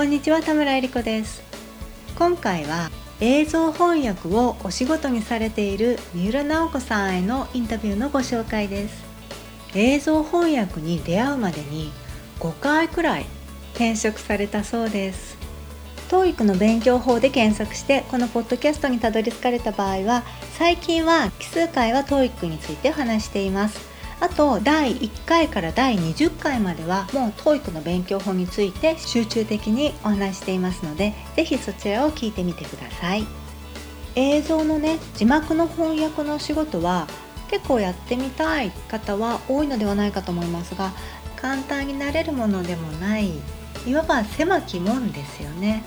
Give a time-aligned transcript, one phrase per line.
[0.00, 1.42] こんにちは田村えり子です。
[2.16, 9.04] 今回は映像翻訳をお仕事にされている三浦直子さんへのインタビューのご紹介です。
[9.74, 11.92] 映像翻訳に出会うまでに
[12.38, 13.26] 5回くらい
[13.74, 15.36] 転職されたそうです。
[16.08, 20.22] TOEIC の勉強法で検索してこのポッドキャストにたどり着かれた場合は
[20.56, 23.78] 最近は奇数回は TOEIC について話しています。
[24.20, 33.26] あと第1回から第20回まではもう TOEIC の勉強法について集中的にお話していますので是非そちらを聞いてみてください。
[34.16, 37.06] 映像のね字幕の翻訳の仕事は
[37.48, 40.92] 結構やってみたい方は多いのではないかと思いますが
[41.36, 43.32] 簡単になれるものでもない
[43.86, 45.82] いわば狭き門ですよね。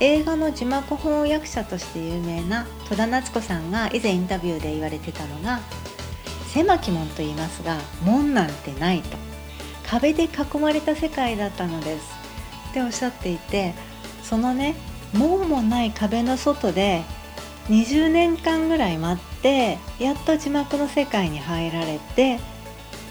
[0.00, 5.60] 映画の字幕翻訳者として有名な戸田夏子さんが以前インタビューで言われてたのが
[6.52, 9.16] 狭き門と言いますが門なんてないと。
[9.88, 12.22] 壁で囲まれた世界だったのです。
[12.70, 13.74] っておっしゃっていて
[14.22, 14.74] そのね
[15.12, 17.02] 門もない壁の外で
[17.68, 22.40] 20年間ぐらい待ってやっと字幕の世界に入られて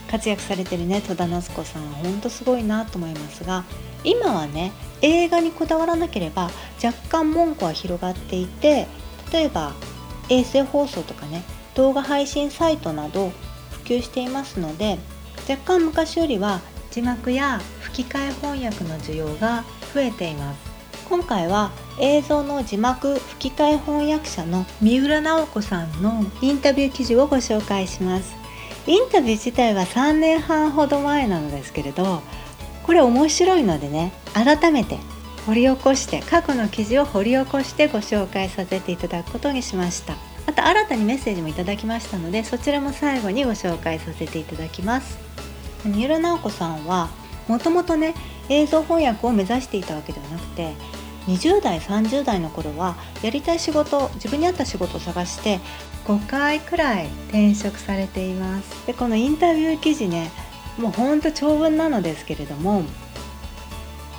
[0.10, 3.64] 活躍されてるね戸田夏子さんほんとすごいなと思いますが
[4.04, 6.50] 今はね映画にこだわらなければ
[6.84, 8.88] 若干門戸は広がっていて
[9.32, 9.74] 例えば
[10.30, 11.44] 衛星放送とかね
[11.76, 13.32] 動画配信サイトなど
[13.72, 14.98] 普及していますので
[15.50, 20.72] 若干昔よりは字幕や吹き替え翻訳の需要が増えています。
[21.10, 28.34] 今回は映像の字幕吹き替え翻訳者の三浦直子さんのインタビュー記事をご紹介します。
[28.88, 32.22] インタビュー自体は3年半ほど前なのですけれど
[32.84, 34.98] これ面白いのでね改めて
[35.46, 40.31] 掘り起こして過去の記事を掘り起こしてご紹介させていただくことにしました。
[40.46, 45.18] また新たにメッセージもいただきましたのでそちらも最後にご紹介させていただきます。
[45.86, 47.10] 三浦直子さんは
[47.48, 48.14] もともとね
[48.50, 50.74] 映像翻訳を目指していたわけではなくて
[51.28, 55.60] 20代30代の頃はやりたい仕事自分に合った仕事を探して
[56.06, 58.86] 5回くらい転職されています。
[58.88, 60.32] でこのインタビュー記事ね
[60.78, 62.84] もうほんと長文なのですけれども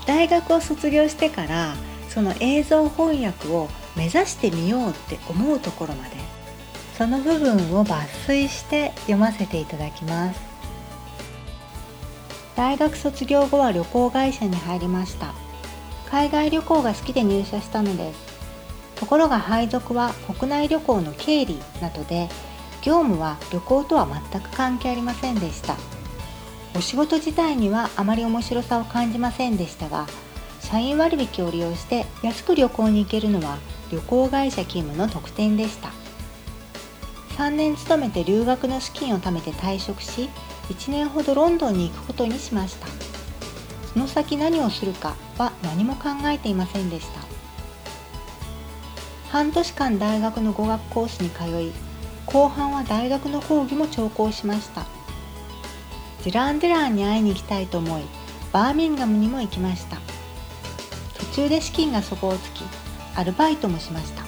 [0.06, 1.74] 大学を卒業してから
[2.08, 6.16] その映像翻訳を目指してみようって思うところまで
[6.96, 10.40] その部分を抜粋して読ませていただきます。
[12.54, 15.34] 大学卒業後は旅行会社に入りました。
[16.10, 18.20] 海外旅行が好きで入社したのです。
[18.96, 22.28] ところが配属は国内旅行の経理などで
[22.82, 25.76] 業務は旅行とは全く関係ありませんでした。
[26.76, 30.06] お仕事自体にはあまり面白さを感じませんでしたが
[30.60, 33.58] 社員割引を利用して安く旅行に行けるのは
[33.92, 35.90] 旅行会社勤務の特典でした。
[37.36, 40.28] 3年勤めて留学の資金を貯めて退職し
[40.68, 42.86] 1年ほどロンドンに行くことにしました。
[43.92, 47.20] その先何をするかは何も考えていませんでした。
[49.28, 51.72] 半年間大学の語学コースに通い
[52.26, 54.86] 後半は大学の講義も聴講しました。
[56.24, 58.02] デュラン・デュランに会いに行きたいと思い
[58.52, 59.98] バーミンガムにも行きました。
[61.18, 62.62] 途中で資金が底をつき
[63.14, 64.24] アルバイトもしました。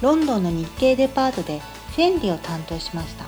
[0.00, 1.60] ロンドンの日系デパートで
[1.94, 3.26] フェンディを担当しました。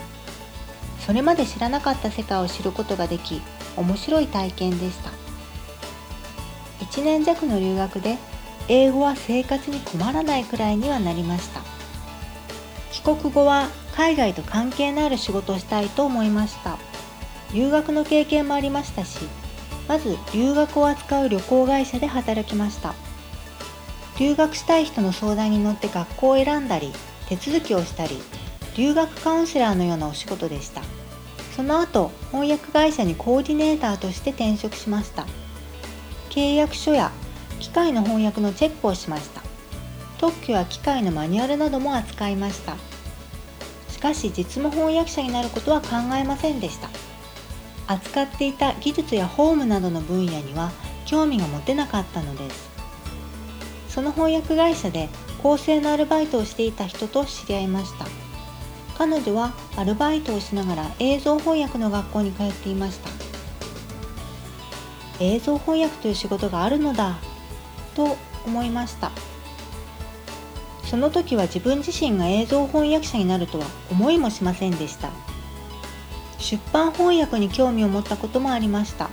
[1.00, 3.42] それまで知らなかった世界を知ることができ
[3.76, 5.10] 面白い体験でした。
[6.84, 8.18] 1年弱の留学で
[8.68, 11.60] 英語は生活に困らないくらいにはなりました。
[12.92, 16.78] 帰国後は海外と関係のある仕事をしたいと思いました。
[17.52, 19.18] 留学の経験もありましたし
[19.88, 22.94] まず留学を扱う旅行会社で働きました。
[24.18, 26.92] 留学したい人の相談に乗って学校を選んだり
[27.28, 28.18] 手続きをしたり
[28.76, 30.82] 留学カウンセラーのようなお仕事でした。
[31.56, 35.26] その後翻訳会社にコーディネーターとして転職しました。
[36.30, 37.12] 契約書や
[37.60, 39.42] 機械の翻訳のチェックをしました。
[40.18, 42.76] 特許や機械のマニュアルなども扱いました。
[43.90, 46.88] しかし実務翻訳者になることは考えませんでした。
[47.86, 50.70] 扱っていた技術や法務などの分野には
[51.04, 52.71] 興味が持てなかったのです。
[53.92, 55.10] その翻訳会社で
[55.42, 58.06] 公正のアルバイトをしていた人と知り合いました。
[58.96, 63.10] 彼女はアルバイトをしながら映像翻訳の学校に通っていました。
[65.20, 67.18] 映像翻訳という仕事があるのだ
[67.94, 68.16] と
[68.46, 69.12] 思いました。
[70.84, 75.10] その時は自分自身が映像翻訳者になるとは思いもしませんでした。
[76.38, 79.10] 出版翻訳に興味を持ったこともありました。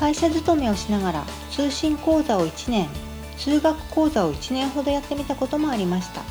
[0.00, 2.88] 会社勤めをしながら通信講座を1年
[3.36, 6.22] 通学講座を1年ほどやってみたこともありました。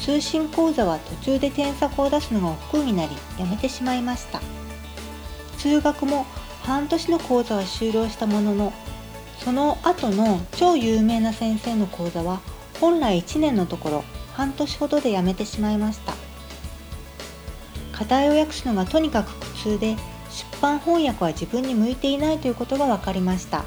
[0.00, 4.40] 通信講座は途中で添削を出すのが億劫になりやめてしまいました。
[5.58, 6.26] 通学も
[6.62, 8.72] 半年の講座は終了したものの
[9.38, 12.40] その後の超有名な先生の講座は
[12.80, 16.14] 本来1年のところ半年ほどでやめてしまいました。
[17.92, 19.96] 課題を訳すのがとにかく苦痛で
[20.38, 23.64] 出版翻訳は自分に向いていないということが分かりました。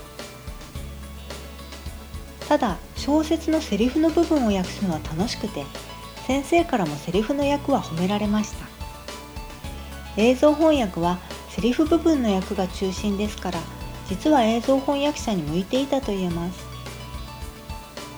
[2.47, 5.65] ただ小説のセリフの部分を訳すのは楽しくて
[6.27, 8.65] 先生からもセリフの訳は褒められました。
[10.15, 11.19] 映像翻訳は
[11.49, 13.59] セリフ部分の訳が中心ですから
[14.07, 16.59] 実は映像翻訳者に向いていたと言えます。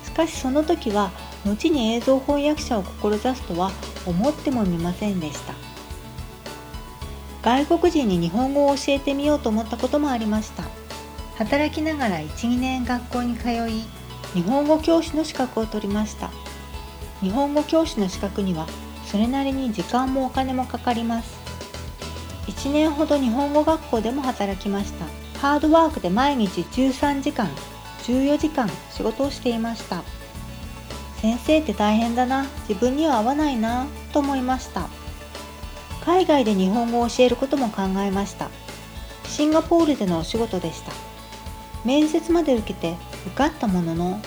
[0.05, 1.11] しかしその時は
[1.43, 3.71] 後に映像翻訳者を志すとは
[4.05, 5.72] 思ってもみませんでした。
[7.43, 10.63] 外国人に日本語を教えてみようと思ったこともありました。
[11.35, 13.83] 働きながら12年学校に通い
[14.33, 16.31] 日本語教師の資格を取りました。
[17.19, 18.65] 日本語教師の資格には
[19.05, 21.37] それなりに時間もお金もかかります。
[22.47, 25.05] 1年ほど日本語学校でも働きました。
[25.39, 27.49] ハードワークで毎日13時間
[28.03, 30.03] 14時間仕事をしていました。
[31.17, 32.45] 先生って大変だな。
[32.69, 33.85] 自分には合わないな。
[34.13, 34.87] と思いました。
[36.05, 38.49] 海外で日本語を教えることも考えました。
[39.25, 40.91] シンガポールでのお仕事でした。
[41.85, 42.95] 面接まで受けて
[43.27, 44.19] 受かったものの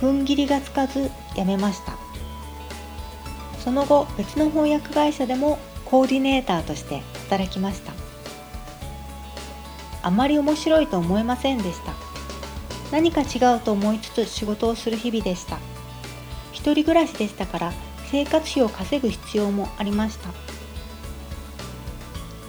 [0.00, 1.96] 踏ん切りがつかず辞めました。
[3.60, 7.92] その後別の翻訳会社でもコーディネーターとして働きました。
[10.02, 11.94] あまり面白いと思えませんでした。
[12.92, 15.58] 何か違うと思いつつ仕事をする日々でした。
[16.52, 17.72] 一人暮らしでしたから
[18.10, 20.28] 生活費を稼ぐ必要もありました。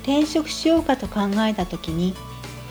[0.07, 2.13] 転職しようかと考えた時に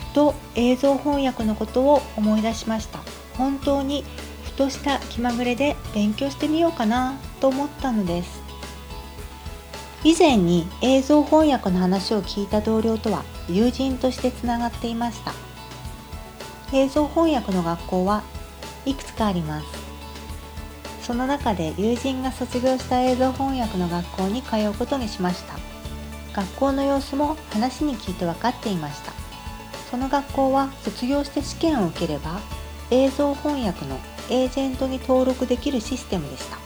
[0.09, 2.99] ふと映像翻訳のことを思い出しました。
[3.37, 4.03] 本当に
[4.43, 8.41] ふとした気まぐれで勉強してみようかなと思ったのです。
[10.03, 15.33] 以前に映像翻訳の話を聞いた同僚とは友人としてつながっていました。
[16.73, 18.23] 映像翻訳の学校は
[18.85, 19.67] いくつかあります。
[21.03, 25.76] その中で友人が卒業した映像翻訳の学校に通うことにしました。
[26.37, 29.11] 学校の様子も話に聞いて分かっていました。
[29.89, 32.39] その学校は卒業して試験を受ければ
[32.91, 33.99] 映像翻訳の
[34.29, 36.59] エージェントに登録できるシステムでした。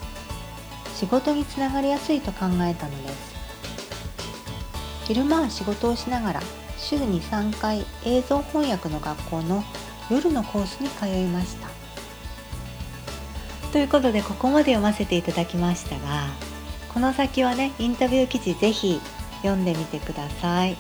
[0.94, 3.32] 仕事につながりやすいと考えたのです。
[5.06, 6.42] 昼間は仕事をしながら
[6.78, 9.64] 週に3回映像翻訳の学校の
[10.10, 11.70] 夜のコースに通いました。
[13.72, 16.28] ということでここまで読ませていただきましたが
[16.94, 19.00] この先はねインタビュー記事ぜひ
[19.42, 20.78] 読んでみてください。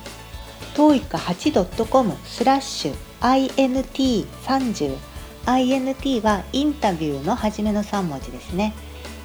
[0.75, 4.97] TOEIC8.com スラッシュ INT30
[5.45, 8.73] INT はインタビューの初めの3文字ですね。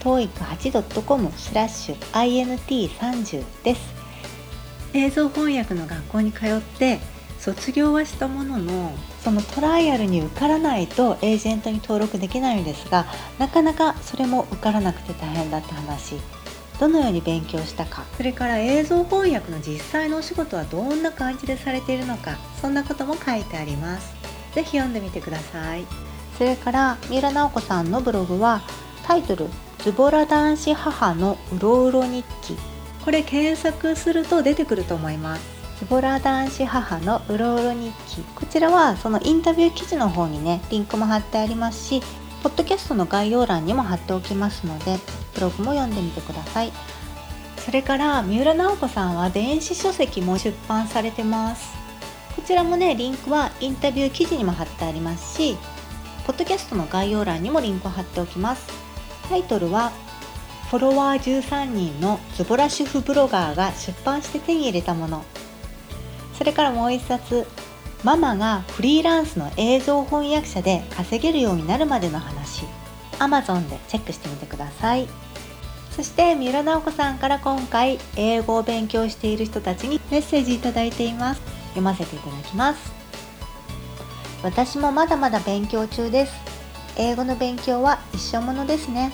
[0.01, 3.95] TOEIC8.com スラッシュ INT30 です。
[4.95, 6.99] 映像翻訳の学校に通って
[7.39, 8.93] 卒業はしたものの
[9.23, 13.07] そのトライアルに受からないとエージェントに登録できないんですが
[13.39, 16.17] なかなかそれも受からなくて大変だって話
[16.79, 18.05] どのように勉強したか。
[18.17, 22.37] それから映像翻訳の実際のお仕事はどんな感じでされているのか。
[22.61, 24.15] そんなことも書いてあります。
[24.55, 25.85] 是非読んでみてください。
[26.37, 28.61] それから三浦直子さんのブログは
[29.07, 29.47] タイトル
[29.83, 32.57] 「ズボラ男子母のうろうろ日記」
[33.05, 35.43] これ検索すると出てくると思います。
[35.79, 38.23] ズボラ男子母のうろうろ日記。
[38.35, 42.03] こちらはそのインタビュー記事の方にねリンクも貼ってありますし
[42.47, 44.99] ポッドキャストの概要欄にも貼っておきますので
[45.35, 46.71] ブログも読んでみてください。
[47.57, 51.75] それから三浦直子さんは電子書籍も出版されてます。
[52.37, 55.57] こちらもねリンクはインタビュー記事にも貼ってありますし
[56.25, 58.69] ポッドキャストの概要欄にもリンクを貼っておきます。
[59.29, 59.91] タイトルは
[60.71, 65.25] フォロワー13人のズボラ主婦ブロガーが出版して手に入れたもの。
[66.39, 67.45] それからもう一冊
[68.05, 72.65] ママがフリーランスの映像翻訳者で稼げるようになるまでの話。
[73.19, 75.09] Amazon でチェックしてみてください。
[75.91, 81.41] そして三浦直子さんから今回英語を勉強している人たちにメッセージいただいています。
[81.69, 82.93] 読ませていただきます。
[84.43, 86.33] 私もまだまだ勉強中です。
[86.99, 89.11] 英語の勉強は一生ものですね。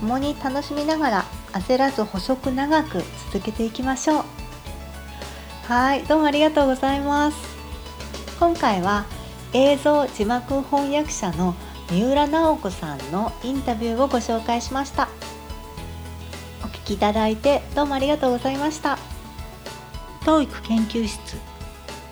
[0.00, 4.24] 共に楽しみながら焦らず細く長く続けていきましょう。
[5.66, 7.51] はいどうもありがとうございます。
[8.42, 9.06] 今回は
[9.52, 11.54] 映像字幕翻訳者の
[11.92, 15.08] 三浦直子さんのインタビューをご紹介しました。
[16.64, 18.98] お聞きいただいてどうもありがとうございました。
[20.22, 21.36] TOEIC 研究室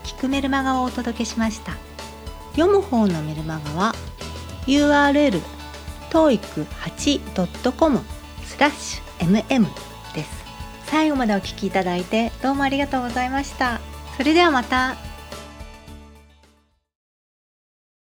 [0.04, 1.72] 聞くメルマガをお届けしました。
[2.52, 3.92] 読む方のメルマガは
[4.68, 5.42] URL
[6.10, 8.00] toeic8.com
[8.44, 9.66] スラッシュ mm
[10.14, 10.44] です。
[10.86, 13.80] 最後までお聞きいただいてどうもありがとうございました。
[14.16, 15.09] それではまた。